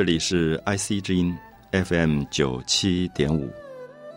[0.00, 1.36] 这里是 IC 之音
[1.72, 3.50] FM 九七点五，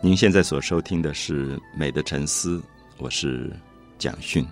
[0.00, 2.56] 您现在所收听的是《美的沉思》，
[2.96, 3.52] 我是
[3.98, 4.42] 蒋勋。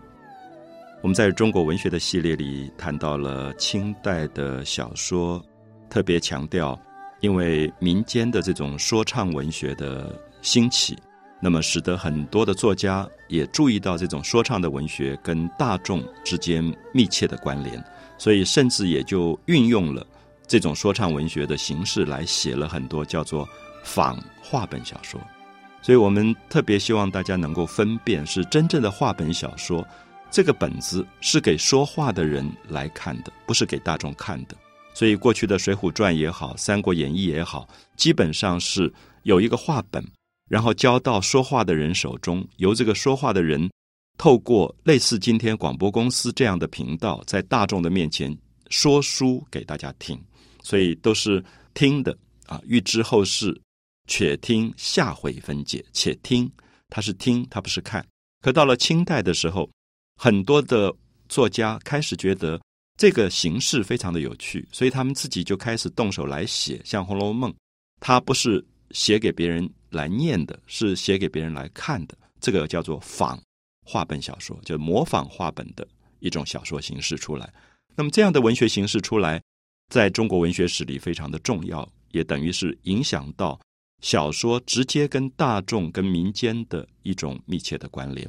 [1.01, 5.43] 我们在中国文学的系列里谈到了清代的小说，
[5.89, 6.79] 特别强调，
[7.23, 10.95] 因为民间的这种说唱文学的兴起，
[11.41, 17.83] 那么使得很多的作家也注意到这种说唱的文学跟大众之间密切的关联，
[18.19, 20.07] 所以甚至也就运用了。
[20.53, 23.49] 这种说唱文学的形式来写了很多叫做
[23.83, 25.19] 仿话本小说，
[25.81, 29.83] 所以我们特别希望大家能够分辨是真正的话本小说，
[30.31, 34.55] 这个本子是给说话的人来看的，不是给大众看的。
[34.93, 38.93] 所以过去的《水浒传》也好，《三国演义》也好，基本上是
[39.23, 40.07] 有一个话本，
[40.51, 43.71] 然后交到说话的人手中，由这个说话的人
[44.19, 48.37] 透过类似今天广播公司这样的频道，在大众的面前
[48.69, 50.23] 说书给大家听。
[50.63, 51.43] 所以都是
[51.75, 53.61] 听的啊，欲知后事，
[54.07, 55.85] 且听下回分解。
[55.93, 56.51] 且听，
[56.89, 58.07] 他是听，他不是看。
[58.41, 59.69] 可到了清代的时候，
[60.17, 60.95] 很多的
[61.29, 62.61] 作家开始觉得
[62.97, 66.81] 这个形式非常的有趣，所以他们自己就开始动手来写。
[66.85, 67.51] 像《红楼梦》，
[68.01, 72.17] 它不是写给别人来念的，是写给别人来看的。
[72.41, 73.41] 这个叫做仿
[73.85, 75.87] 话本小说，就模仿话本的
[76.19, 77.53] 一种小说形式出来。
[77.95, 79.41] 那么这样的文学形式出来。
[79.93, 83.61] 在中国文学史里非常的重要，也等于是影响到
[84.01, 88.27] 小说直接跟大众、跟民间的一种密切的关联。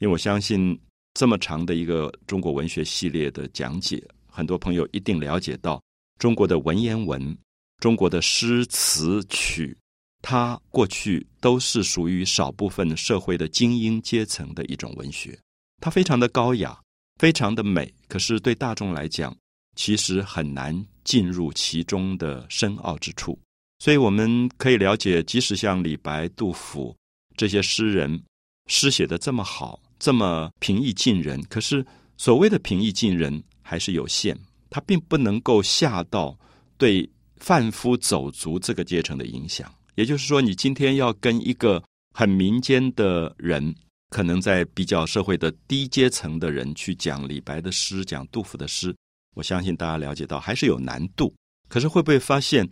[0.00, 0.78] 因为我相信
[1.14, 5.82] 这么长的一个中国文学系列的讲解，很多朋友一定了解到
[6.18, 7.34] 中国的文言文、
[7.78, 9.74] 中国的诗词曲，
[10.20, 15.38] 它过去都是属于少部分社会的精英阶层的一种文学，
[15.80, 16.78] 它非常的高雅，
[17.18, 19.34] 非常的美，可是对大众来讲，
[19.78, 20.84] 其实很难。
[21.04, 23.38] 进入其中的深奥之处，
[23.78, 26.94] 所以我们可以了解，即使像李白、杜甫
[27.34, 28.22] 这些诗人，
[28.66, 31.82] 诗写的这么好，这么平易近人，可是
[32.18, 34.36] 所谓的平易近人还是有限，
[34.68, 36.38] 它并不能够下到
[36.76, 37.08] 对
[37.38, 39.72] 贩夫走卒这个阶层的影响。
[39.94, 41.82] 也就是说，你今天要跟一个
[42.14, 43.74] 很民间的人，
[44.10, 48.94] 可能在比较社会的低阶层的人去讲李白的诗，讲杜甫的诗。
[49.38, 51.32] 我相信大家了解到还是有难度，
[51.68, 52.68] 可是会不会发现，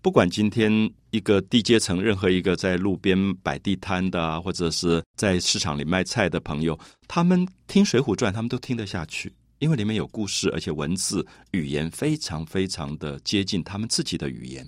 [0.00, 14.66] 不管今天一个低阶层，任何一个在路边摆地摊的，或者是在市场里卖菜的朋友，他们听《水浒传》，他们都听得下去，因为里面有故事，而且文字语言非常非常的接近他们自己的语言，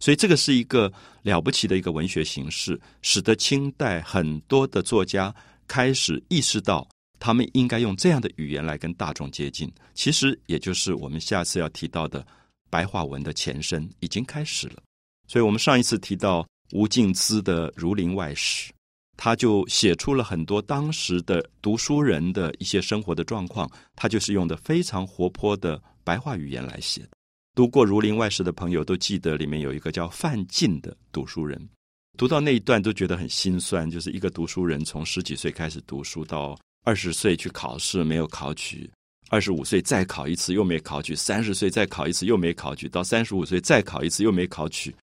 [0.00, 5.34] 所以这个是一个了不起的一个文学形式，使得清代很多的作家
[5.66, 6.86] 开始意识到。
[7.20, 12.26] 他们应该用这样的语言来跟大众接近，其实也就是我们下次要提到的
[12.70, 14.82] 白话文的前身已经开始了。
[15.28, 18.72] 所以，我们上一次提到吴敬梓的《儒林外史》，
[19.18, 27.10] 他就写出了很多当时的读书人的一些生活的状况，他就是用的非常活泼的白话语言来写的。
[27.54, 31.68] 读过《儒林外史》的朋友都记得，里面有一个叫范进的读书人，
[32.16, 36.58] 读到那一段都觉得很心酸，就是一个读书人从十几岁开始读书到。
[36.84, 38.90] 二十岁去考试没有考取，
[39.28, 44.94] 二十五岁再考一次又没考取，三十岁再考一次又没考取，到三十五岁再考一次又没考取。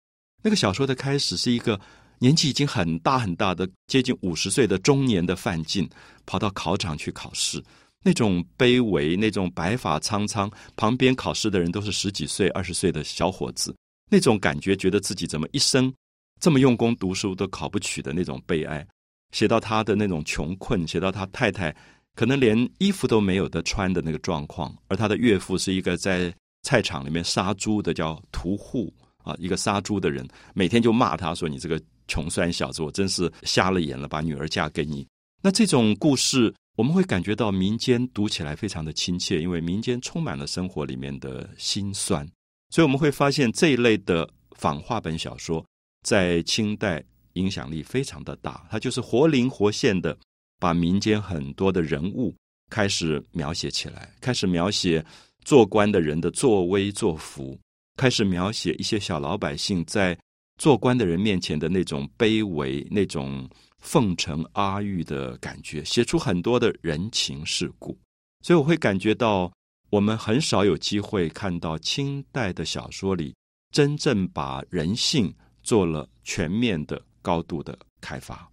[0.44, 1.80] 那个小说的开始是一个
[2.20, 5.88] 年纪已经很大很大的接近五十岁的中年的范进，
[6.26, 7.64] 跑到考场去考试，
[8.04, 13.76] 那种卑微，那种白发苍苍，旁边考试的人都是十几岁、二十岁的小伙子，
[14.10, 15.94] 那种感觉，觉得自己怎么一生
[16.40, 18.86] 这么用功读书都考不取的那种悲哀。
[19.32, 21.76] 写到他的那种穷困，写到他太太
[22.16, 26.34] 可能连衣服都没有得穿的那个状况，而他的岳父是一个在
[26.64, 28.94] 菜场里面杀猪的叫屠户
[29.24, 35.06] 啊，一个杀猪的人，每天就骂他说：“你这个穷酸小子，我真是瞎了眼了，把女儿嫁给你。”
[35.44, 42.28] 那这种故事，我们会感觉到民间读起来非常的亲切，因为民间充满了生活里面的辛酸，
[42.70, 45.64] 所以我们会发现这一类的仿话本小说
[46.04, 47.04] 在清代。
[47.38, 50.18] 影响力非常的大，他就是活灵活现的
[50.60, 52.36] 把民间很多的人物
[52.70, 55.06] 开始描写起来，开始描写
[55.46, 57.58] 做官的人的作威作福，
[57.96, 60.18] 开始描写一些小老百姓在
[60.58, 63.48] 做官的人面前的那种卑微、那种
[63.80, 67.98] 奉承阿谀的感觉，写出很多的人情世故。
[68.44, 69.52] 所以我会感觉到，
[69.90, 73.36] 我们很少有机会看到清代的小说里
[73.72, 77.02] 真正把人性做了全面的。
[77.28, 78.50] 高度的开发，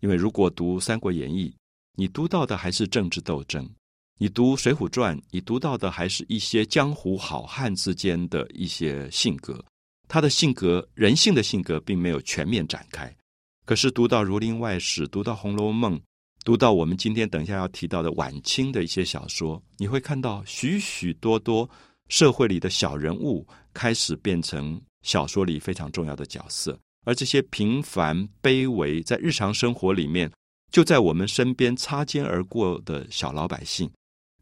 [0.00, 1.50] 因为如果读《三国演义》，
[1.96, 3.64] 你读到的还是政治斗争；
[4.18, 9.64] 你读《水浒传》，你读到的还是一些江湖好汉之间的一些性格。
[10.06, 13.12] 他的性格、人性的性格并没有全面展开。
[13.66, 15.98] 可是读到《儒林外史》，读到《红楼梦》，
[16.44, 21.68] 读到我们今天等一下要提到的晚清的一些小说，你会看到许许多多
[22.08, 30.30] 社会里的小人物开始变成小说里非常重要的角色，而这些平凡卑微，在日常生活里面
[30.72, 33.90] 就在我们身边擦肩而过的小老百姓，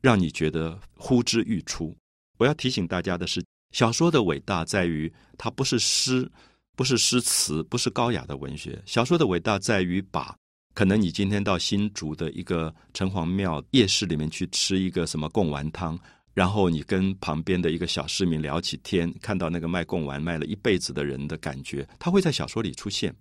[0.00, 1.94] 让你觉得呼之欲出。
[2.38, 6.30] 我要提醒大家的是，小说的伟大在于它不是诗。
[6.74, 8.82] 不是诗词，不是高雅的文学。
[8.86, 10.34] 小说的伟大在于把
[10.74, 16.00] 可能你今天到新竹的一个城隍庙夜市里面去吃一个什么贡丸汤，
[16.34, 23.14] 然后你跟旁边的一个小市民聊起天，看到那个卖贡丸卖了一辈子的人的感觉，他会在小说里出现。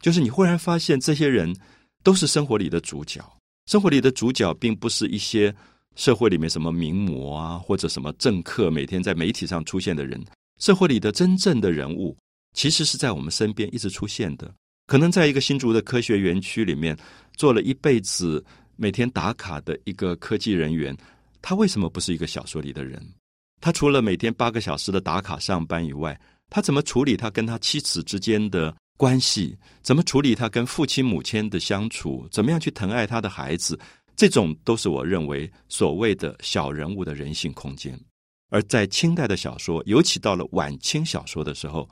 [0.00, 1.54] 就是你忽然发现，这些人
[2.02, 3.20] 都是生活里的主角。
[3.66, 5.54] 生活里的主角，并不是一些
[5.96, 10.20] 社会里面什么名模啊，或者什么政客每天在媒体上出现的人。
[10.58, 12.16] 社会里的真正的人物。
[12.54, 14.54] 其实是在我们身边一直出现的。
[14.86, 16.94] 可能在一个新竹的科学园区里面
[17.34, 18.44] 做了一辈子
[18.76, 20.94] 每天打卡的一个科技人员，
[21.42, 23.06] 他为什么不是一个小说里的人？
[23.60, 26.18] 他除了每天八个小时的打卡上班以外，
[26.48, 29.58] 他怎么处理他跟他妻子之间的关系？
[29.82, 32.26] 怎么处理他跟父亲母亲的相处？
[32.30, 33.78] 怎么样去疼爱他的孩子？
[34.16, 37.98] 这种都是我认为所谓的小人物的人性空间。
[38.48, 41.88] 而在清代的小说，尤其到了晚清小说的时候。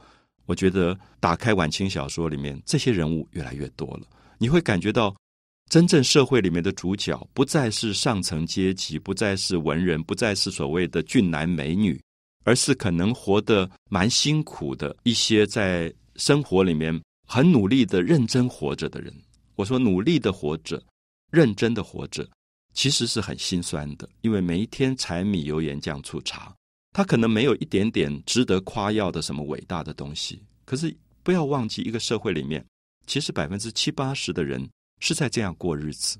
[0.46, 4.00] 我觉得打开晚清小说里面这些人物越来越多了，
[4.36, 5.14] 你会感觉到
[5.70, 12.02] 真正社会里面的主角不再是上层阶级，不再是文人，不再是所谓的俊男美女，
[12.42, 19.14] 而是可能活得蛮辛苦的一些在生活里面很努力的认真活着的人。
[19.54, 20.82] 我说努力的活着，
[21.30, 22.28] 认真的活着，
[22.74, 26.52] 其实是很心酸的，因为每一天柴米油盐酱醋茶。
[26.92, 32.66] 他可能没有一点点值得夸耀的什么伟大的东西，可是不要忘记，一个社会里面，
[33.06, 34.68] 其实百分之七八十的人
[35.00, 36.18] 是在这样过日子。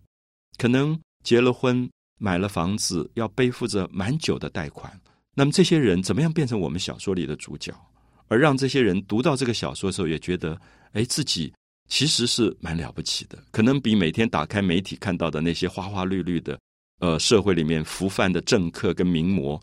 [0.59, 1.89] 可能结了婚，
[2.19, 5.01] 买了房子，要背负着蛮久的贷款。
[5.35, 7.73] 那么这些人怎么样变成我们小说里的主角，
[8.27, 10.61] 而让这些人读到这个小说的时候，也觉得，
[10.93, 11.53] 哎，自己
[11.89, 13.39] 其实是蛮了不起的。
[13.53, 16.59] 可能比每天打开媒体看到的那些花花绿绿的，
[16.99, 19.63] 呃，社会里面浮泛的政客跟名模。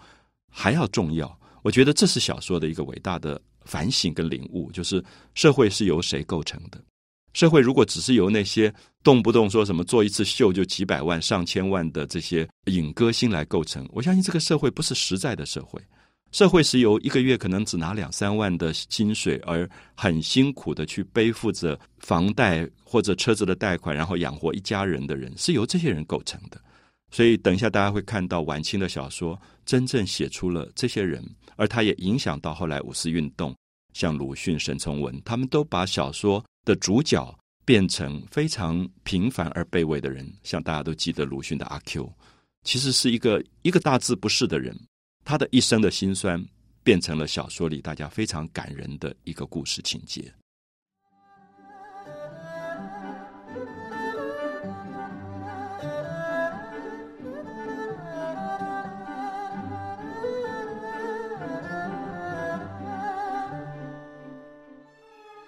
[0.50, 5.04] 还要重要，我觉得这是小说的一个伟大的反省跟领悟，就是
[5.36, 6.82] 社会是由谁构成的？
[7.34, 15.82] 社会如果只是由那些动不动说什么做一次秀就几百万、上千万的这些影歌星来构成，我相信这个社会不是实在的社会。
[16.34, 26.60] 社会是由一个月可能只拿两三万的薪水，而很辛苦的去背负着房贷或者车子的贷款，然后养活一家人的人，是由这些人构成的。
[27.12, 31.24] 所以，等一下大家会看到晚清的小说真正写出了这些人，
[31.56, 33.56] 而他也影响到后来五四运动，
[33.98, 37.36] 像鲁迅、沈从文，他们都把小说的主角
[37.66, 40.32] 变成非常平凡而卑微的人。
[40.44, 42.14] 像大家都记得鲁迅的阿 Q，
[42.62, 44.80] 其实是一个一个大字不识的人，
[45.26, 46.46] 他的一生的辛酸
[46.84, 50.32] 变成了小说里大家非常感人的一个故事情节。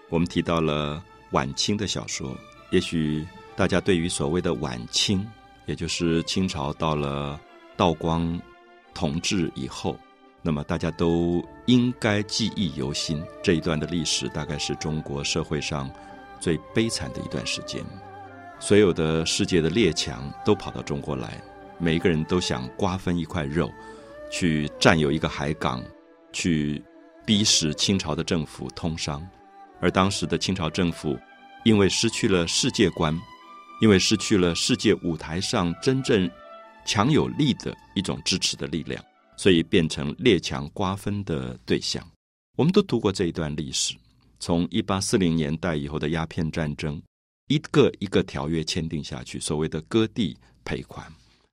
[0.10, 2.36] 我们提到了晚清的小说，
[2.72, 3.25] 也许
[3.56, 5.25] 大家对于所谓的晚清，
[5.66, 7.39] 也就是清朝到了
[7.78, 8.39] 道光
[8.94, 9.96] 统治以后，
[10.42, 13.24] 那么大家都应该记忆犹新。
[13.44, 15.89] 这一段的历史大概是中国社会上
[16.39, 17.86] 最悲惨的一段时间，
[18.60, 21.39] 所有的世界的列强都跑到中国来，
[21.78, 23.72] 每一个人都想瓜分一块肉，
[24.32, 25.84] 去占有一个海港，
[26.34, 26.84] 去
[27.25, 29.24] 逼使清朝的政府通商。
[29.81, 31.17] 而当时的清朝政府，
[31.63, 33.17] 因为失去了世界观，
[33.81, 36.29] 因为失去了世界舞台上真正
[36.86, 39.03] 强有力的一种支持的力量，
[39.38, 42.05] 所以变成列强瓜分的对象。
[42.57, 43.95] 我们都读过这一段历史，
[44.39, 47.01] 从一八四零年代以后的鸦片战争，
[47.48, 51.05] 一个一个条约签订下去，所谓的割地赔款，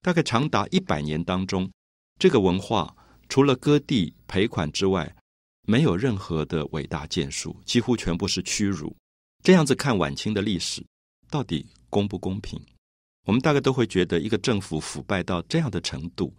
[0.02, 1.70] 大概长达一百年当中，
[2.18, 2.92] 这个文化
[3.28, 5.14] 除了割地赔款之外。
[5.66, 8.96] 没有任何的伟大建树，几乎全部是屈辱。
[9.42, 10.84] 这样子看晚清的历史，
[11.28, 12.60] 到底公不公平？
[13.24, 16.32] 我们大概都会觉得，一个政府腐败到这样的程度，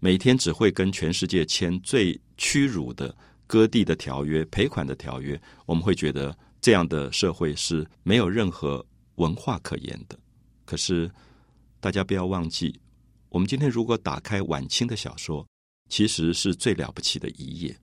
[0.00, 3.16] 每天只会跟全世界签最屈辱的
[3.46, 10.18] 割地的条约、赔款的条约，我们会觉得这样的社会是没有任何文化可言的。
[10.64, 11.08] 可是，
[11.78, 12.80] 大家不要忘记，
[13.28, 15.46] 我们今天如果打开晚清的小说，
[15.88, 17.76] 其实是最了不起的一页。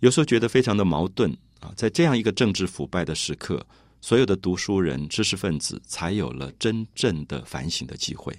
[0.00, 3.66] 有时候觉得非常的矛盾，啊，在这样一个政治腐败的时刻，
[4.00, 8.32] 所有的读书人、知识分子才有了真正的反省的机会，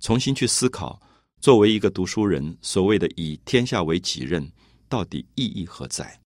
[0.00, 1.00] 重新去思考，
[1.40, 4.52] 作为一个读书人，所谓的以天下为己任，
[4.86, 6.20] 到底意义何在？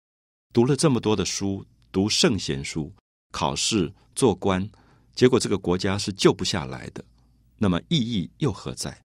[0.52, 2.92] 读了这么多的书，读圣贤书，
[3.32, 4.70] 考试做官，
[5.12, 7.04] 结果这个国家是救不下来的，
[7.58, 8.96] 那么意义又何在？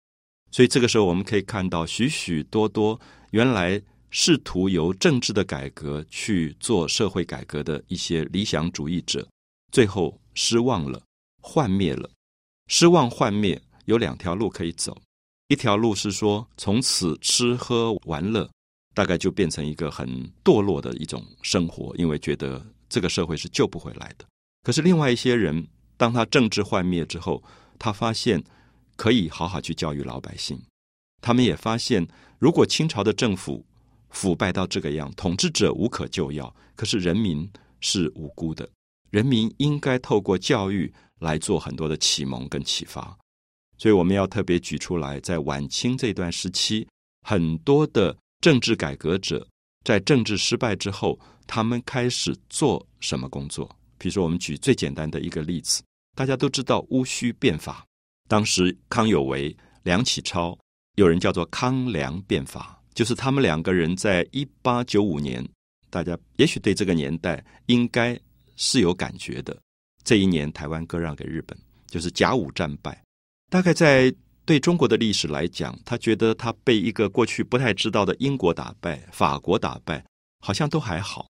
[0.51, 3.01] 所以这个时候，我们可以看到许许多多
[3.31, 3.81] 原来。
[4.15, 9.27] 试图由政治的改革去做社会改革的一些理想主义者，
[9.71, 11.01] 最后失望了，
[11.41, 12.07] 幻灭了。
[12.67, 14.95] 失望幻灭有两条路可以走，
[15.47, 18.47] 一条路是说从此吃喝玩乐，
[18.93, 20.07] 大概就变成一个很
[20.43, 24.25] 堕落的一种生活，因为觉得这个社会是救不回来的。
[24.61, 25.67] 可是另外一些人，
[25.97, 27.43] 当他政治幻灭之后，
[27.79, 28.43] 他发现
[28.95, 30.61] 可以好好去教育老百姓。
[31.19, 33.65] 他们也发现，如果清朝的政府，
[34.13, 36.55] 腐败到这个样，统治者无可救药。
[36.75, 37.47] 可是人民
[37.81, 38.67] 是无辜的，
[39.11, 43.15] 人民应该透过教育来做很多的启蒙跟启发。
[43.77, 46.87] 所以我们要特别举出来，在晚清这段时期，
[47.27, 49.45] 很多的政治改革者
[49.83, 53.67] 在政治失败之后，他们开始做什么工作？
[53.97, 55.81] 比如说，我们举最简单的一个例子，
[56.15, 57.85] 大家都知道戊戌变法，
[58.27, 60.57] 当时康有为、梁启超，
[60.95, 62.79] 有人叫做康梁变法。
[62.93, 65.43] 就是他们两个人在一八九五年，
[65.89, 68.19] 大家也许对这个年代应该
[68.55, 69.57] 是有感觉的。
[70.03, 71.57] 这一年，台湾割让给日本，
[71.87, 73.01] 就是甲午战败。
[73.49, 74.13] 大概在
[74.45, 80.03] 对中国的历史来讲，他觉得他被一个过去不太知道的英国打败、法国打败，
[80.39, 81.27] 好像都还好。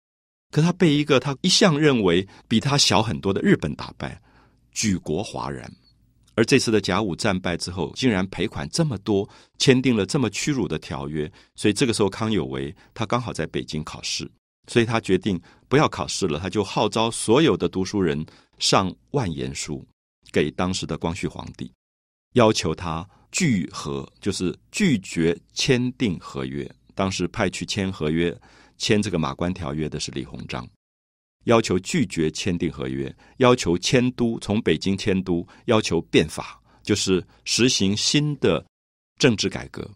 [0.51, 4.21] 可他被一个他一向认为比他小很多的日本打败，
[4.73, 5.71] 举国哗然。
[6.35, 14.31] 而这次的甲午战败之后，竟然赔款这么多，签订了这么屈辱的条约，所以这个时候康有为他刚好在北京考试，
[14.67, 18.25] 所以他决定不要考试了，他就号召所有的读书人
[18.59, 19.87] 上万言书
[20.31, 21.71] 给当时的光绪皇帝，
[22.33, 26.71] 要求他拒和，就是拒绝签订合约。
[26.95, 28.35] 当时派去签合约、
[28.79, 30.67] 签这个马关条约的是李鸿章。
[31.45, 38.65] 要求拒绝签订合约，要求迁都，从北京迁都，要求变法，就是实行新的
[39.19, 39.89] 政治改革。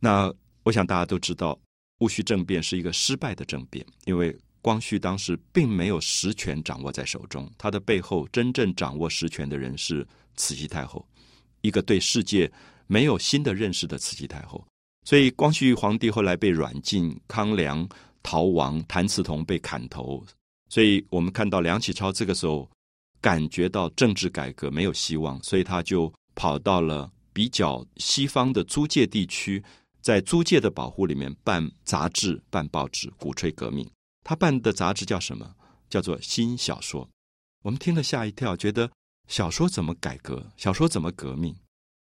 [0.00, 0.32] 那
[0.62, 1.58] 我想大家都知道，
[1.98, 10.06] 戊戌政变是一个失败的政变，因为光绪当时并没有实权掌握在手中，他的背后真正掌握实权的人是
[10.36, 11.06] 慈禧太后，
[11.62, 12.50] 一个对世界
[12.86, 14.64] 没有新的认识的慈禧太后。
[15.06, 17.88] 所以光绪皇帝后来被软禁，康梁
[18.22, 20.22] 逃亡，谭嗣同被砍头。
[20.70, 22.70] 所以我们看到梁启超这个时候
[23.20, 29.62] 感觉到政治改革没有希望，所以他就跑到了比较西方的租界地区，
[30.00, 33.90] 在租界的保护里面办杂志、办报纸，鼓吹革命。
[34.22, 35.54] 他办的杂志叫什么？
[35.90, 37.04] 叫做《新小说》。
[37.62, 38.88] 我们听了吓一跳，觉得
[39.26, 40.46] 小说怎么改革？
[40.56, 41.54] 小说怎么革命？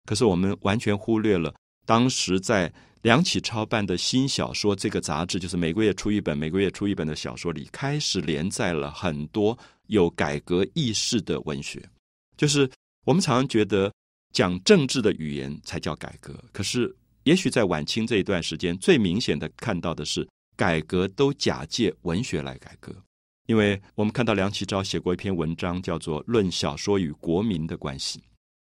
[0.04, 1.54] 可是我们完全忽略了
[1.86, 2.72] 当时在。
[3.02, 11.82] 梁启超办的新小说这个杂志，就是每个月出一本，每个月出一本的小说里，开始连载了很多有改革意识的文学。
[12.36, 12.68] 就是
[13.04, 13.92] 我们常常觉得
[14.32, 22.94] 讲政治的语言才叫改革，可是也许在晚清这一段时间，最明显的看到的是改革都假借文学来改革。
[23.46, 28.18] 因为我们看到梁启超写过一篇文章，叫做《论小说与国民的关系》。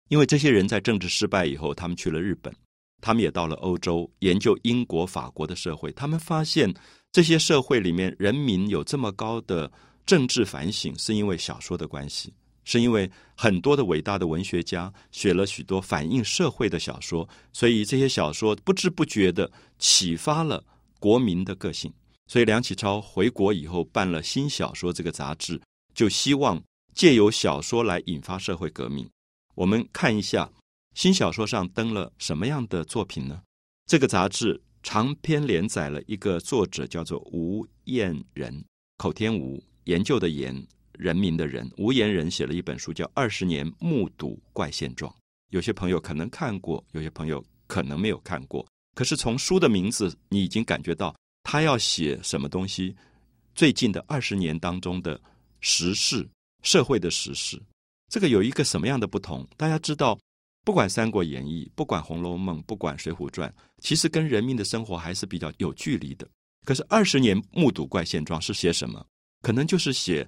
[0.10, 2.54] 因为这些人在政治失败以后，他们去了日本。
[3.01, 6.72] 他们也到了欧洲研究英国、法国的社会，他们发现
[7.12, 9.70] 这些社会里面人民有这么高的
[10.05, 12.31] 政治反省，是因为小说的关系，
[12.63, 20.63] 是因为很多的伟大的文学家写了许多反映社会的小说，所以这些小说不知不觉的启发了
[21.00, 21.91] 国民的个性。
[22.27, 25.60] 所以梁启超回国以后办了新小说这个杂志，
[25.93, 26.62] 就希望
[26.93, 29.10] 借由小说来引发社会革命。
[29.55, 30.50] 我们看一下。
[30.93, 33.41] 新小说上登了什么样的作品呢？
[33.86, 38.63] 这个杂志长篇连载了一个作者叫做吴彦仁，
[38.98, 40.55] 口天吴，研究的研，
[40.93, 41.69] 人民的人。
[41.77, 45.10] 吴彦仁写了一本书叫《二十年目睹怪现状》，
[45.50, 48.67] 有些朋友可能看过，有些朋友可能没有看过。
[48.93, 52.93] 可是从书的名字，你已经感觉到他要写什么东西？
[53.55, 55.19] 最近的二十年当中的
[55.62, 56.27] 时事，
[56.63, 57.62] 社会的时事，
[58.10, 59.48] 这个有一个什么样的不同？
[59.55, 60.19] 大家知道。
[60.63, 63.50] 不管《三国演义》，不管《红楼梦》，不管《水浒传》，
[63.80, 66.27] 其实跟人民的生活还是比较有距离的。
[66.65, 69.03] 可是二十年目睹怪现状是写什么？
[69.41, 70.27] 可能就是写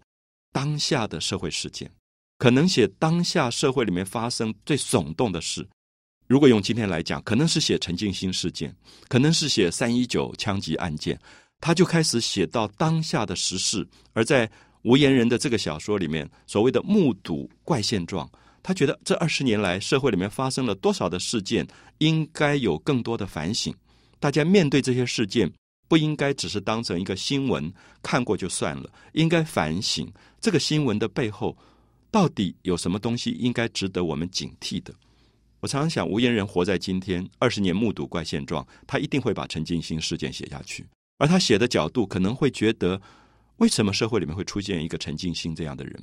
[0.52, 1.92] 当下的社会事件，
[2.40, 5.68] 可能写当下社会里面发生最耸动的事。
[6.26, 8.76] 如果用今天来讲，可能是写陈静心事件，
[9.08, 11.20] 可能是写三一九枪击案件，
[11.60, 13.88] 他就开始写到当下的时事。
[14.14, 14.50] 而在
[14.82, 18.28] 无言人的这个小说里面，所谓的目睹怪现状，
[18.64, 21.68] 他觉得这二十年来社会里面发生了多少的事件，
[21.98, 23.76] 应该有更多的反省。
[24.20, 25.52] 大家面对这些事件，
[25.90, 31.56] 不应该只是当成一个新闻看过就算了，应该反省这个新闻的背后
[32.10, 34.94] 到底有什么东西应该值得我们警惕的。
[35.60, 40.86] 我常常想，无言人活在今天，二十年目睹怪现状，他一定会把陈静心事件写下去。
[41.20, 43.02] 而他写的角度可能会觉得，
[43.58, 46.02] 为什么社会里面会出现一个陈静心这样的人？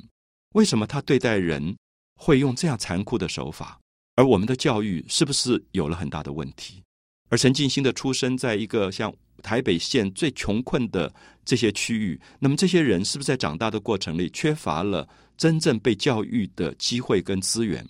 [0.54, 1.76] 为什么他对待人
[2.22, 3.80] 会用这样残酷的手法？
[4.14, 6.82] 而我们的教育是不是有了很大的问题？
[7.30, 9.10] 而陈静心的出生在一个像
[9.42, 11.10] 台北县最穷困的
[11.46, 15.08] 这些区域，那么这些人是不是在长大的过程里缺乏了
[15.38, 17.88] 真正被教育的机会跟资源？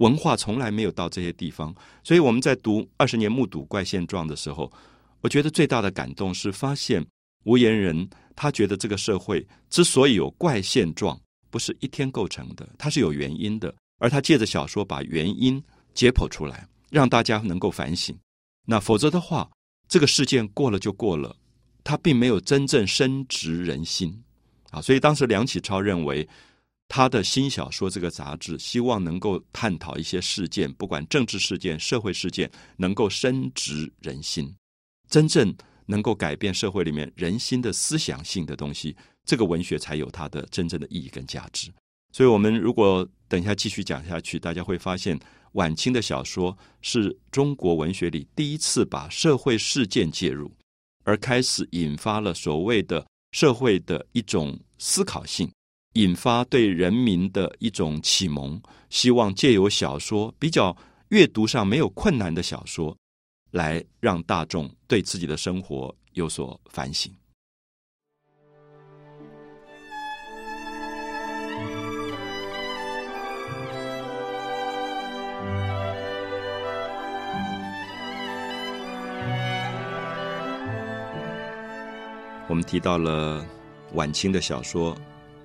[0.00, 4.70] 文化从来没有到这些地方，所以我们在读《二十年目睹怪现状》的时候，
[5.22, 7.02] 我觉得最大的感动是发现
[7.44, 8.06] 无言人
[8.36, 11.18] 他觉得这个社会之所以有怪现状，
[11.50, 13.74] 不是一天构成的，它是有原因的。
[13.98, 18.16] 而他借着小说把原因解剖出来，让大家能够反省。
[18.66, 19.50] 那否则的话，
[19.88, 21.36] 这个事件过了就过了，
[21.84, 24.22] 他并没有真正深植人心
[24.70, 24.80] 啊。
[24.80, 26.28] 所以当时梁启超认为。
[26.92, 34.52] 他的新小说这个杂志，希望能够探讨一些事件，不管政治事件、社会事件，能够深植人心，
[35.08, 35.54] 真正
[35.86, 38.96] 能够改变社会里面人心的思想性的东西，
[39.30, 41.70] 这个文学才有它的真正的意义跟价值。
[42.12, 45.16] 所以，我们如果等一下继续讲下去，大家会发现，
[45.52, 50.50] 晚清的小说是中国文学里第一次把社会事件介入，
[51.04, 55.48] 而开始引发了所谓的社会的一种思考性。
[55.92, 60.76] 引发对人民的一种启蒙，希望借由小说比较
[61.10, 62.96] 阅读上没有困难的小说，
[63.52, 67.14] 来让大众对自己的生活有所反省。
[82.50, 83.42] 我们提到了
[83.94, 84.94] 晚清的小说。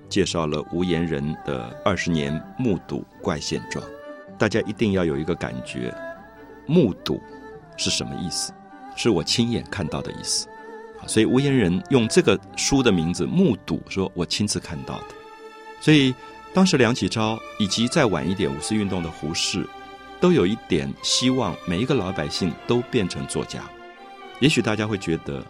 [0.08, 3.84] 介绍了无言人的二十年目睹怪现状，
[4.38, 5.92] 大家一定要有一个感觉，
[6.64, 7.20] 目睹
[7.76, 8.52] 是什么意思？
[8.94, 10.46] 是我亲眼看到的意思。
[11.08, 15.06] 所以无言人用这个书的名字“目睹”，说我亲自看到的。
[15.80, 16.14] 所以
[16.54, 19.66] 当时梁启超以及再晚一点五四运动的胡适，
[20.20, 23.60] 都有一点希望每一个老百姓都变成作家。
[24.38, 25.44] 也许大家会觉得，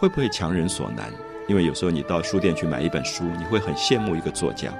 [0.00, 1.12] 会不会强人所难？
[1.46, 4.72] 因为有时候你到书店去买一本书，你会很羡慕一个作家。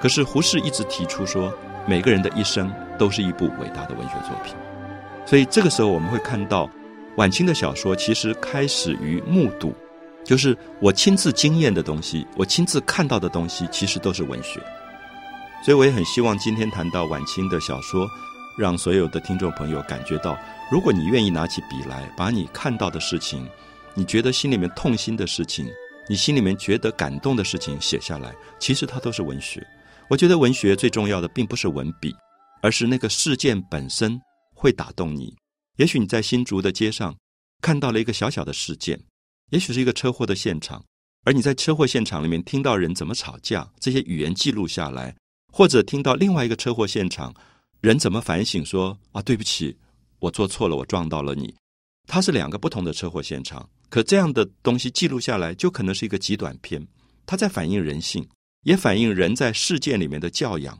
[0.00, 1.52] 可是胡适一直提出说，
[1.86, 4.54] 每个人的一生都是一部伟大的文学作品。
[5.26, 6.70] 所以这个时候我们会看到，
[7.16, 9.74] 晚清的小说其实开始于目睹，
[10.24, 14.58] 就是我亲自经验的东西，我亲自看到的东西，其实都是文学。
[15.62, 18.08] 所以我也很希望今天谈到晚清的小说，
[18.56, 20.38] 让所有的听众朋友感觉到，
[20.72, 23.46] 如果你愿意拿起笔来，把你看到的事情，
[23.96, 25.66] 你觉得心里面痛心的事情。
[26.08, 29.66] 你心里面觉得感动的事情写下来，其实它都是文学。
[30.08, 32.14] 我觉得文学最重要的并不是文笔，
[32.62, 34.16] 而是那个事件本身
[34.54, 35.34] 会打动你。
[35.78, 37.16] 也许你在新竹的街上
[37.60, 39.00] 看到了一个小小的事件，
[39.50, 40.84] 也许是一个车祸的现场，
[41.24, 45.16] 而你在车祸现场里面听到人怎么吵架，这些语言记录下来，
[45.52, 47.34] 或者听到另外一个车祸现场
[47.80, 49.76] 人怎么反省说啊，对不起，
[50.20, 51.52] 我做错了，我撞到了你。
[52.06, 53.68] 它是两个不同的车祸现场。
[53.88, 56.86] 可这样的东西记录下来，就可能是一个极短篇。
[57.24, 58.28] 它在反映人性，
[58.62, 60.78] 也反映人在事件里面的教养，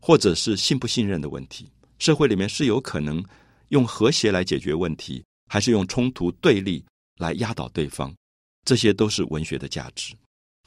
[0.00, 1.70] 或者是信不信任的问题。
[1.98, 3.24] 社会里面是有可能
[3.68, 6.84] 用和谐来解决问题，还是用冲突对立
[7.18, 8.12] 来压倒对方？
[8.64, 10.14] 这些都是文学的价值。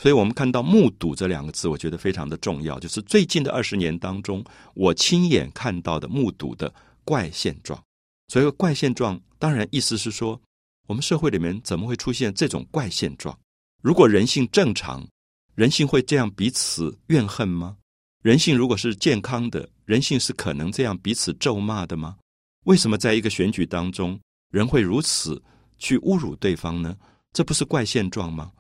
[0.02, 2.80] 所以，我们看到“目睹”这两个字，我觉得非常的重要。
[2.80, 4.44] 就是最近的二十年当中，
[4.74, 7.82] 我亲眼看到的、目睹的怪现状。
[8.28, 10.42] 所以，怪现状当然意思是说。
[10.88, 13.38] 我们社会里面怎么会出现这种怪现状？
[13.82, 15.08] 如果人性正常，
[15.56, 17.78] 人性会这样彼此怨恨吗？
[18.22, 22.18] 人性如果是健康的，人性是可能这样彼此咒骂的吗？
[22.66, 24.20] 为什么在一个选举当中，
[24.52, 25.42] 人会如此
[25.78, 26.96] 去侮辱对方呢？
[27.32, 28.52] 这不是怪现状吗？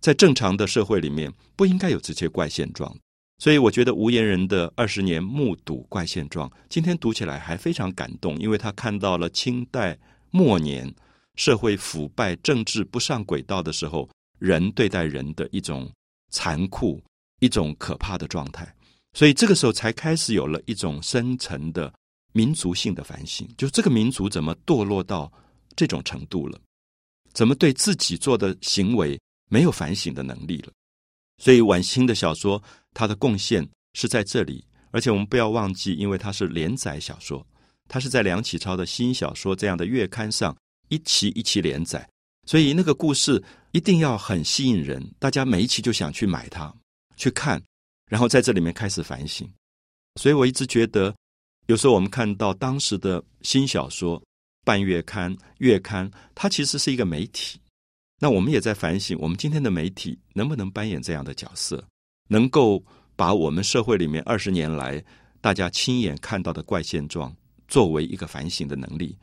[0.00, 2.96] 在正常的社会里面，不应该有这些怪现状。
[3.38, 9.98] 所以，我觉得无言人的二十年目睹怪现状，今天读起来还非常感动，因为他看到了清代
[10.30, 10.94] 末年。
[11.36, 15.90] 社会腐败、政治不上轨道的时候，人对待人的一种
[16.30, 17.02] 残酷、
[17.40, 18.74] 一种可怕的状态，
[19.12, 21.92] 所以这个时候才开始有了一种深层的
[22.32, 25.32] 民族性的反省，就这个民族怎么堕落到
[25.74, 26.58] 这种程度了？
[27.32, 29.18] 怎么对自己做的行为
[29.50, 30.72] 没有反省的能力了。
[31.38, 32.62] 所以晚清的小说，
[32.94, 34.64] 它的贡献是在这里。
[34.92, 37.46] 而且我们不要忘记，因为它是连载小说，
[37.86, 40.56] 它是在梁启超的新小说这样的月刊上
[40.88, 42.08] 一期一期连载，
[42.46, 46.74] 所以那个故事一定要很吸引人，大家每一期就想去买它
[47.16, 47.62] 去看，
[48.10, 49.48] 然后在这里面开始反省。
[50.20, 51.14] 所以我一直觉得，
[51.66, 54.22] 有时候我们看到当时的新小说
[54.64, 57.60] 半月刊、月刊，它其实是一个媒体。
[58.18, 61.82] 那我们也在反省，我们今天的媒体能不能扮演这样的角色，
[62.28, 62.84] 能够。
[63.18, 65.02] 把我们社会里面二十年来
[65.40, 67.34] 大家亲眼看到的怪现状
[67.66, 69.16] 作为一个反省的能力，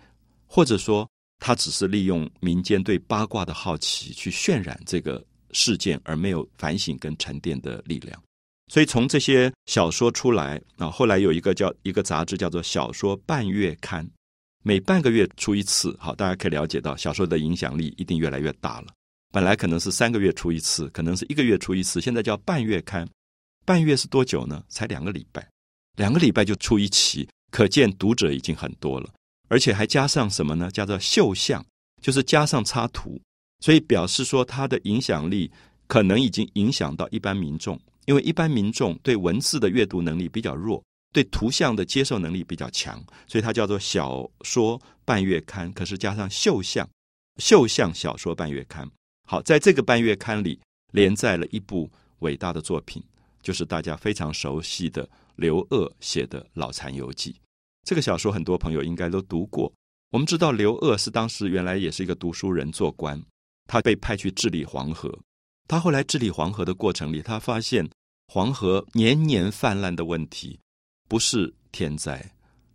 [0.47, 1.08] 或者说
[1.45, 8.17] 他只是利用民间对八卦的好奇去渲染这个事件，而没有反省跟沉淀的力量。
[8.71, 14.06] 所以从这些小说出来啊，后来有一个叫一个杂志叫做《小说半月刊》，
[14.63, 15.93] 每半个月出一次。
[15.99, 18.88] 好，大家可以了解到小说的影响力一定越来越大了。
[19.34, 23.06] 本来可能是三个月出一次，可能是一个月出一次，现在叫半月刊。
[23.65, 24.63] 半月是多久呢？
[24.69, 25.45] 才两个礼拜，
[25.97, 29.10] 两个礼拜就出一期，可见读者已经很多了，
[29.54, 30.72] 而且还加上什么呢？
[30.72, 31.63] 叫做绣像，
[32.02, 33.22] 就是加上插图，
[33.60, 35.52] 所以表示说它的影响力
[35.86, 45.72] 可能已经影响到一般民众，因为一般民众对文字的阅读能力比较弱，对图像的接受能力比较强，所以它叫做小说半月刊。
[45.74, 46.89] 可是加上绣像，
[47.38, 48.89] 绣像小说半月刊。
[49.30, 50.60] 好，在这个半月刊里
[50.94, 51.88] 连载了一部
[52.20, 53.04] 伟大的作品。
[53.44, 57.32] 就是大家非常熟悉的刘鹗写的《老残游记》，
[57.84, 59.72] 这个小说很多朋友应该都读过。
[60.12, 63.22] 我们知道刘鹗是当时原来也是一个读书人，做官，
[63.67, 65.12] 他被派去治理黄河。
[65.67, 67.89] 他后来治理黄河的过程里，他发现
[68.28, 70.60] 黄河年年泛滥的问题
[71.08, 72.19] 不是天灾，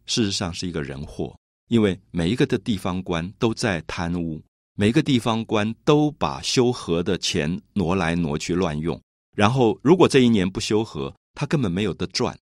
[0.07, 1.37] 事实上是一个人祸，
[1.69, 4.43] 因为每一个的地方官都在贪污，
[4.75, 9.01] 每一个地方官都把修河的钱挪来挪去乱用。
[9.37, 12.37] 然后，如果这一年不修河，他根本没有得赚，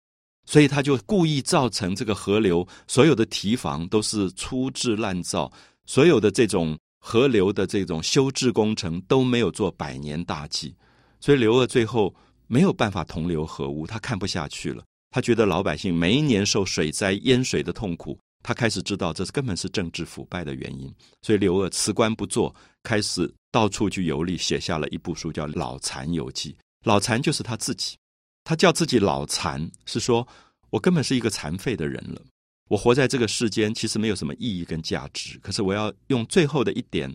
[0.45, 5.51] 所以他就故意造成这个河流所有的堤防都是粗制滥造，
[5.85, 10.75] 所有的这种河流的这种修治工程都没有做百年大计，
[11.19, 12.13] 所以刘鹗最后
[12.47, 22.53] 没有办法同流合污，他看不下去了，他觉得老百姓每一年受水灾淹水的痛苦，他开始知道这是根本是政治腐败的原因，所以刘鹗辞官不做，
[22.83, 26.51] 开始到处去游历，写下了一部书叫《老残游记》。
[26.83, 27.95] 老残就是他自己，
[28.43, 30.27] 他叫自己老残，是说
[30.69, 32.21] 我根本是一个残废的人了。
[32.69, 35.37] 我活在这个世间，其实没有什么意义跟价值。
[35.39, 37.13] 可是我要用最后的一点，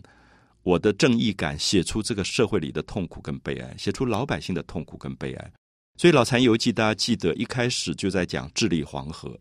[0.63, 5.51] 我的正义感，写出这个社会里的痛苦跟悲哀，写出老百姓的痛苦跟悲哀。
[5.97, 9.37] 所以《老残游记》，大家记得一开始就在讲治理黄河，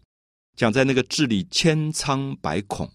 [0.56, 2.90] 讲在那个治理千疮百孔。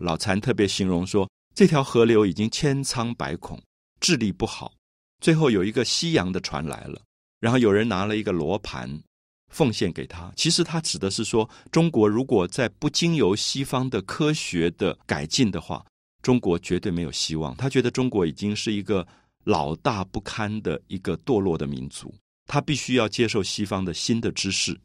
[0.00, 3.62] 老残特别形容说，这条河流已经千疮百孔，
[4.00, 4.74] 治理不好。
[5.20, 7.00] 最后有一个西洋的船来了，
[7.40, 9.00] 然后有人拿了一个罗盘
[9.48, 10.32] 奉献给他。
[10.36, 15.84] 其实他指的是说，中国如果在不经由西方的科学的改进的话，
[16.22, 17.54] 中国绝对没有希望。
[17.56, 19.06] 他觉得中国已经是一个
[19.44, 22.12] 老大不堪的一个堕落的民族，
[22.46, 24.76] 他必须要接受西方的新的知识。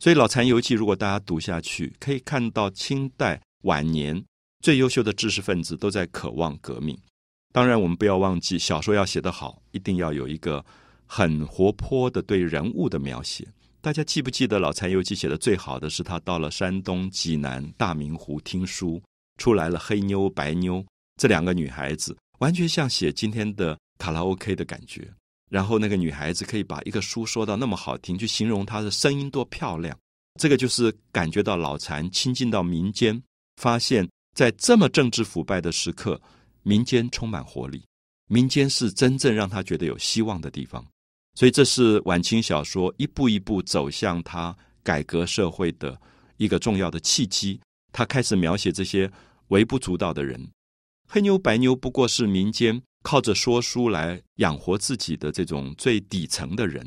[0.00, 4.24] 所以《老残游记》如果大家读下去，可以看到清代晚年
[4.60, 6.96] 最优秀的知识分子都在渴望革命。
[7.52, 10.64] 当然，我们不要忘记，小说要写得好，一定要有一个
[11.08, 13.48] 很活泼的对人物的描写。
[13.80, 19.02] 大家记不记得《老残游记》写的最好的是他到了山东济南大明湖听书，
[19.38, 20.84] 出来了黑妞白妞
[21.16, 25.08] 这两个女孩子，完全像写今天的卡拉 OK 的感觉。
[25.50, 29.96] 然后那个女孩子可以把一个书说到那么好听，去形容她的声音多漂亮。
[30.38, 33.20] 这个就是感觉到老残亲近到民间，
[33.56, 36.20] 发现，在这么政治腐败的时刻。
[36.64, 37.82] 民间充满活力，
[38.26, 40.84] 民间是真正让他觉得有希望的地方，
[41.38, 45.96] 所以这是晚清小说一步一步走向他改革社会的
[46.36, 47.60] 一个重要的契机。
[47.92, 49.08] 他开始描写这些
[49.50, 50.50] 微不足道的人，
[51.08, 56.84] 黑妞白妞不过是民间靠着说书来养活自己的这种最底层的人，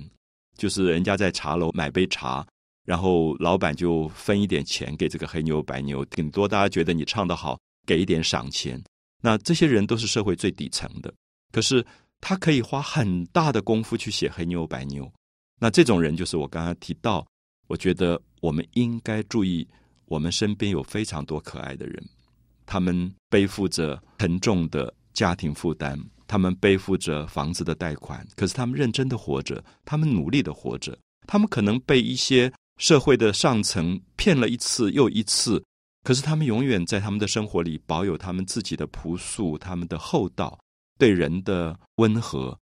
[0.57, 2.45] 就是人家在茶楼买杯茶，
[2.83, 8.83] 然后老板就分一点钱给这个黑妞白妞，顶多大家觉得你唱得好，给一点赏钱。
[9.21, 11.13] 那这些人都是社会最底层的，
[11.53, 11.85] 可是
[12.21, 15.11] 他可以花很大的功夫去写黑妞白妞。
[15.59, 17.27] 那这种人就是我刚刚提到，
[17.67, 19.67] 我觉得我们应该注意，
[20.05, 22.03] 我们身边有非常多可爱的人，
[22.65, 35.63] 他们背负着沉重的家庭负担，他们背负着房子的贷款，可是他们认真的活着，他们努力的活着，他们可能被一些社会的上层骗了一次又一次，
[36.03, 40.57] 可是他们永远在他们的生活里保有他们自己的朴素、他们的厚道、
[40.97, 42.57] 对人的温和。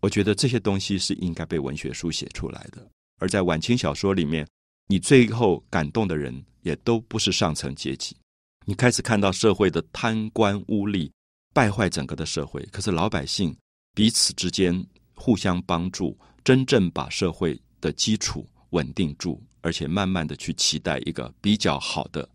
[0.00, 2.86] 我觉得这些东西是应该被文学书写出来的。
[3.18, 4.46] 而在晚清小说里面，
[4.88, 8.16] 你最后感动的人也都不是上层阶级。
[8.64, 11.10] 你开始看到社会的贪官污吏
[11.54, 13.56] 败坏整个的社会，可是老百姓
[13.94, 22.28] 彼此之间互相帮助，真正把社会的基础稳定住，而且慢慢的去期待一个比较好的。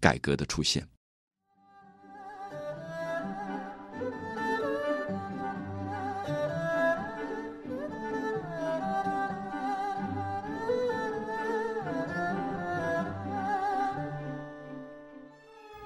[0.00, 0.86] 改革的出现。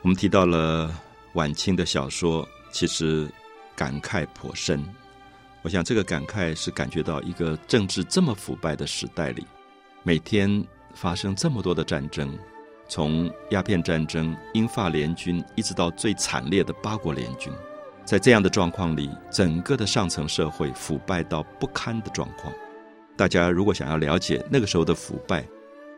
[0.09, 0.91] 我们提到了
[1.35, 3.31] 晚清的小说，其实
[3.77, 4.83] 感慨颇深。
[5.61, 9.47] 我想，这个感慨是感觉到一个政治这么腐败的时代里，
[10.03, 12.35] 每天发生这么多的战争。
[12.89, 17.53] 从鸦片战争、英法联军，一直到最惨烈的八国联军，
[18.07, 22.51] 在这样的状况里，整个的上层社会腐败到不堪的状况。
[23.15, 25.47] 大家如果想要了解那个时候的腐败，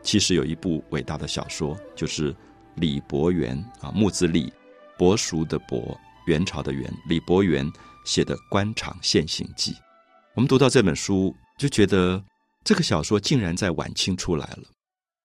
[0.03, 2.35] 其实有一部伟大的小说，就是
[2.75, 4.51] 李伯元啊，木字李，
[4.97, 7.69] 伯熟的伯，元朝的元，李伯元
[8.05, 9.73] 写的《官场现形记》。
[10.33, 12.23] 我们读到这本书，就觉得
[12.63, 14.63] 这个小说竟然在晚清出来了。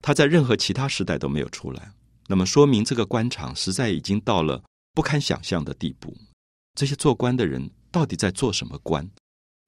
[0.03, 1.91] 他在任何其他时代都没有出来，
[2.27, 4.63] 那么说明这个官场实在已经到了
[4.95, 6.17] 不堪想象的地步。
[6.75, 9.09] 这些做官的人到底在做什么官？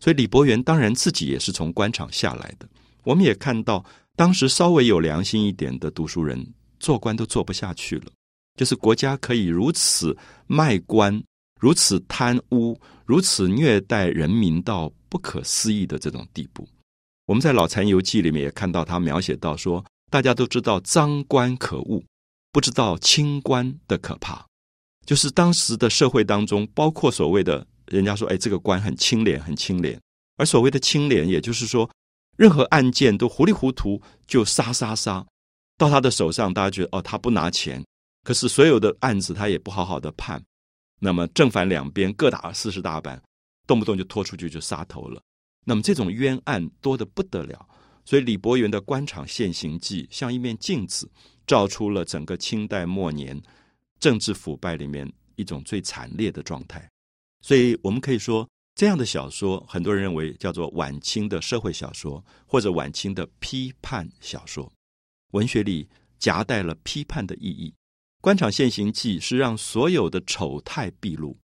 [0.00, 2.68] 所以李伯元当然自己也是从官场下来的。
[3.04, 8.12] 我们也看到，当时稍微有良心一点的读书人做官都做不下去了，
[8.56, 11.22] 就是国家可以如此卖官、
[11.60, 16.68] 如此贪污、如此虐待人民到不可思议的这种地步。
[17.26, 19.84] 我们在《老残游记》里面也看到他描写到说。
[20.10, 22.02] 大家都知道赃官可恶，
[22.50, 24.42] 不知道清官的可怕。
[25.04, 30.00] 就是当时的社会当中，包括所谓的人家说，哎，这个官很清廉，很清廉。
[30.38, 31.90] 而所谓的清廉，也就是说，
[32.38, 35.26] 任何案件都糊里糊涂就杀杀杀，
[35.78, 37.82] 到他的手上，大家觉得哦，他不拿钱。
[38.24, 40.42] 可是所有的案子他也不好好的判，
[41.00, 43.22] 那么正反两边各打四十大板，
[43.66, 45.22] 动不动就拖出去就杀头了。
[45.64, 47.66] 那么这种冤案多得不得了。
[48.04, 51.08] 所以李伯元的《官场现形记》像一面镜子，
[51.46, 53.40] 照出了整个清代末年
[54.00, 56.90] 政治腐败里面一种最惨烈的状态。
[57.42, 64.70] 所以我们可以说，这样的小说，很多人认为叫做晚清的社会小说，或者晚清的批判小说。
[65.32, 65.88] 文学里
[66.18, 67.70] 夹带了批判的意义，
[68.20, 71.36] 《官场现形记》是让所有的丑态毕露，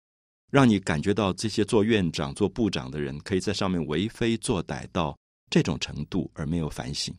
[0.52, 5.18] 让你感觉到这些做院长、做部长的人可以在上面为非作歹到。
[5.50, 7.16] 这种程度而没有反省，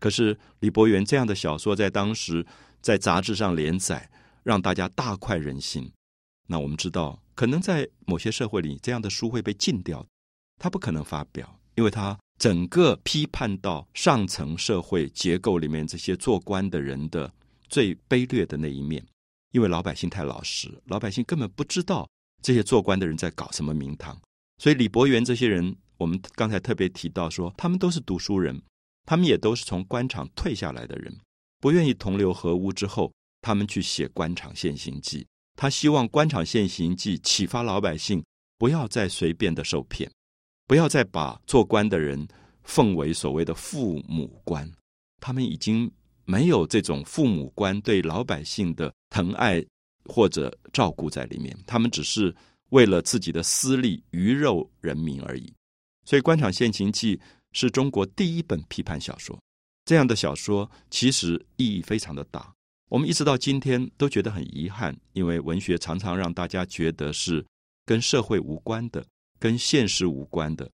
[0.00, 2.44] 可是李伯元这样的小说在当时
[2.80, 4.10] 在杂志上连载，
[4.42, 5.88] 让大家大快人心。
[6.48, 10.04] 那我们知道，可能在某些社会里，这样的书会被禁掉，
[10.58, 17.32] 他不可能发表，因为他整个批判到上层社会结构里面这些做官的人的
[17.68, 19.04] 最卑劣的那一面。
[19.52, 22.08] 因为老百姓太老实，老百姓根本不知道
[22.42, 24.20] 这些做官的人在搞什么名堂，
[24.58, 25.76] 所以李伯元这些人。
[25.98, 28.60] 我们刚才特别提到说，他们都是读书人，
[29.06, 31.18] 他们也都是从官场退下来的人，
[31.58, 35.20] 不愿意同流合污之后，他们去写《官场现形记》，
[35.56, 38.22] 他希望《官场现形记》启发老百姓
[38.58, 40.12] 不要再随便的受骗，
[40.66, 42.26] 不要再把做官的人
[42.64, 44.70] 奉为所谓的父母官，
[45.20, 45.90] 他们已经
[46.24, 49.64] 没有这种父母官对老百姓的疼爱
[50.04, 52.34] 或者照顾在里面，他们只是
[52.70, 55.54] 为了自己的私利鱼肉人民而已。
[56.04, 57.16] 所以，《官场现形记》
[57.52, 59.38] 是中国第一本批判小说。
[59.84, 62.52] 这样的小说其实意义非常的大。
[62.88, 67.44] 我们一直到今天都觉得很遗憾，因为文学常常让大家觉得是
[67.84, 69.04] 跟社会无关的、
[69.38, 70.70] 跟现实无关的。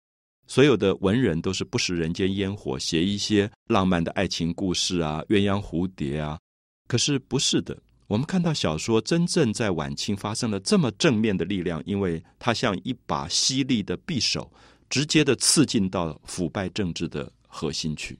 [0.47, 6.39] 所有的文人都是不食人间烟火，写一些浪漫的爱情故事啊、鸳鸯蝴蝶啊。
[6.87, 14.51] 可是不是的，我们看到小说真正在晚清发生了这么正面的力量，因为它像一把犀利的匕首。
[14.89, 18.19] 直接的刺进到腐败政治的核心去，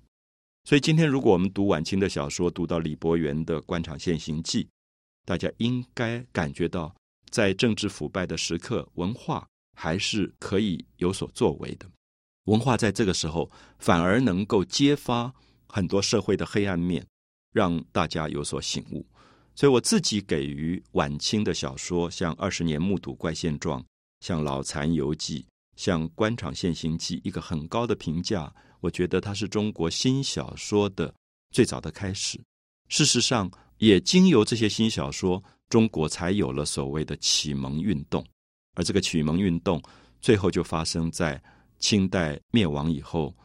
[0.64, 4.64] 所以今天如果我们读晚清的小说，读到李伯元的《官场现形记》，
[5.26, 6.96] 大家应该感觉到，
[7.30, 9.46] 在政治腐败的时刻，文化
[9.82, 11.88] 还是可以有所作为的。
[12.44, 15.34] 文化在这个时候反而能够揭发
[15.68, 17.04] 很多社会的黑暗面，
[17.52, 19.04] 让大家有所醒悟。
[19.56, 23.82] 所以我自己给予晚清的小说，像《二十年目睹怪现状》，
[24.20, 25.42] 像《老残游记》。
[25.76, 31.12] 像《官场现形记》一个很高的评价，我觉得它是中国新小说的
[31.50, 32.40] 最早的开始。
[32.88, 38.24] 事实上，也经由这些新小说，中国才有了所谓的启蒙运动。
[38.76, 39.82] 而这个启蒙运动，
[40.22, 41.42] 最后就发生在
[41.80, 43.36] 清代灭亡以后，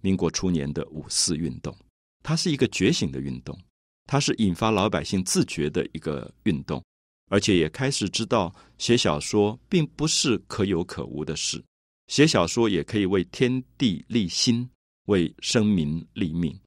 [0.00, 1.76] 民国初年的五四运动。
[2.22, 3.58] 它是一个觉醒的运动，
[4.06, 6.82] 它是引发老百姓自觉的一个运动，
[7.30, 11.62] 而且也开始知道写小说并不是可有可无的事，
[12.08, 14.68] 写小说也可以为天地立心，
[15.06, 16.58] 为生民立命。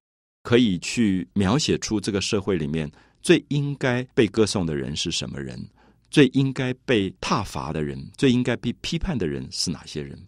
[0.43, 2.89] 可以去描写出这个社会里面
[3.21, 5.69] 最应该被歌颂的人是什么人，
[6.09, 10.19] 最应该被挞伐的人，最应该被批判的人是哪些人？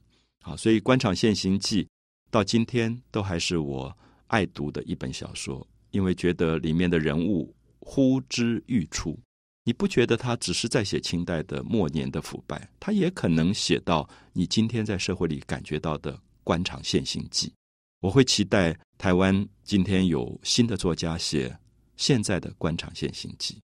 [0.41, 1.83] 好，所以《官场现形记》
[2.29, 9.19] 到今天都还是我爱读的一本小说，因为觉得里面的人物呼之欲出。
[9.65, 17.53] 你不觉得他只是在写清代的末年的腐败，他也可能写到你今天在社会里感觉到的官场现形记。
[18.01, 21.55] 我会期待台湾今天有新的作家写
[21.97, 23.59] 现在的官场现形记，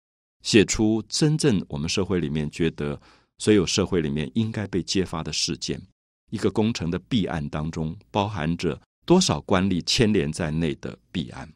[0.44, 3.00] 写出真正我们社会里面觉得
[3.38, 5.80] 所有社会里面应该被揭发的事件。
[6.30, 11.48] 一个工程的弊案当中，包含着多少官吏牵连在内的弊案；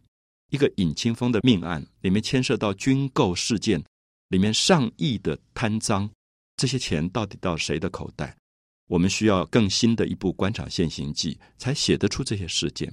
[0.50, 3.82] 一个尹清风的命案里面牵涉到军购事件，
[4.28, 6.08] 里面上亿的贪赃，
[6.56, 8.34] 这些钱到底到谁的口袋？
[8.88, 12.90] 我们需要更新的一部官场现形记，才写得出这些事件。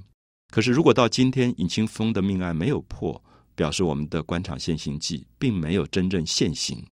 [0.49, 3.23] 可是，如果到今天尹清峰的命案没有破，
[3.55, 6.85] 表示我们的官场现形记并没有真正现行，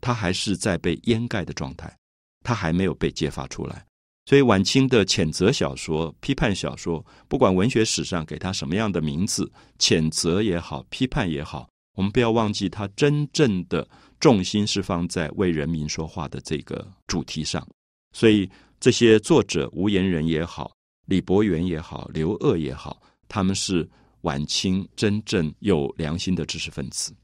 [0.00, 1.96] 它还是在被掩盖的状态，
[2.44, 3.84] 它还没有被揭发出来。
[4.26, 13.88] 所以，晚清的谴责小说、批判小说，不管文学史上给它什么样的名字，谴责也好，批判也好，我们不要忘记，它真正的
[14.20, 17.66] 重心是放在为人民说话的这个主题上。
[18.12, 18.48] 所以，
[18.78, 20.72] 这些作者吴言人也好，
[21.06, 23.90] 李伯元也好，刘鹗也好，他们是
[24.22, 27.14] 晚清真正有良心的知识分子。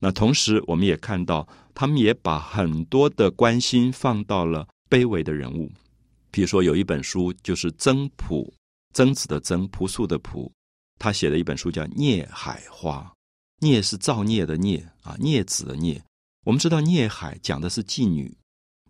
[0.00, 5.70] 那同时，我们也看到，他们也把很多的关心放到了卑微的人物。
[6.30, 8.52] 比如说，有一本书就是曾朴，
[8.94, 10.50] 曾子的曾，朴素的朴，
[10.98, 13.12] 他写的一本书叫《孽海花》，
[13.60, 16.02] 孽是造孽的孽啊，孽子的孽。
[16.44, 18.36] 我们知道，孽海讲的是妓女。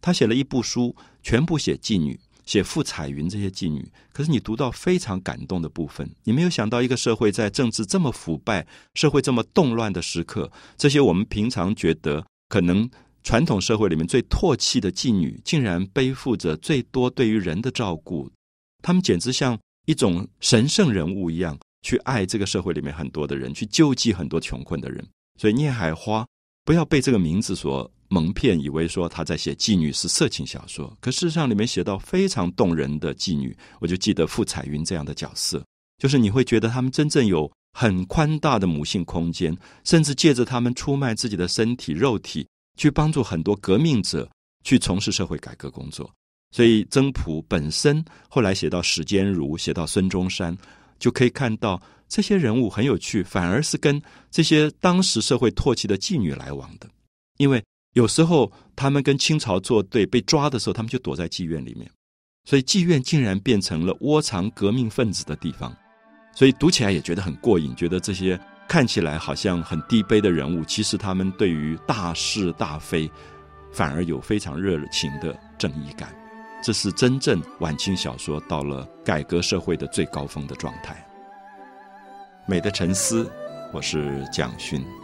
[0.01, 3.91] 他写了一部书，全部写妓女，写傅彩云这些妓女。
[4.13, 12.89] 可是你读到非常感动的部分，你没有想到一个社会在政治这么腐败、社会这么动乱的时刻，这些我们平常觉得可能
[13.23, 18.31] 传统社会里面最唾弃的妓女，竟然背负着最多对于人的照顾。
[18.83, 25.07] 他们简直像一种神圣人物一样，去爱这个社会里面很多的人，去救济很多穷困的人。
[25.41, 26.27] 所以聂海花
[26.65, 27.91] 不要被这个名字所。
[28.13, 33.57] 蒙骗以为说他在写妓女是色情小说，可事实上里面写到非常动人的妓女。
[33.81, 35.65] 我就记得傅彩云这样的角色，
[35.97, 42.47] 就是你会觉得他们真正有很宽大的母性空间，甚至借着他们出卖自己的身体肉体，
[42.77, 44.31] 去帮助很多革命者
[44.63, 46.11] 去从事社会改革工作。
[46.51, 50.55] 所以曾朴本身后来写到史坚如，写到孙中山，
[50.99, 53.99] 就可以看到这些人物很有趣，反而是跟
[54.31, 56.87] 这些当时社会唾弃的妓女来往的，
[57.39, 57.65] 因为。
[57.93, 61.91] 有时候他们跟清朝作对，被抓的时候，他们就躲在妓院里面，
[62.45, 65.77] 所以妓院竟然变成了窝藏革命分子的地方，
[66.35, 73.11] 所以读起来也觉得很过瘾，觉得这些看起来好像很低卑的人物，其实他们对于大是大非，
[73.73, 76.15] 反而有非常热情的正义感。
[76.65, 81.05] 这是真正晚清小说到了改革社会的最高峰的状态。
[82.47, 83.31] 美的沉思，
[83.73, 85.02] 我是蒋勋。